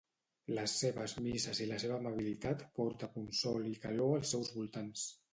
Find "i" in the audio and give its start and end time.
1.65-1.67, 3.73-3.75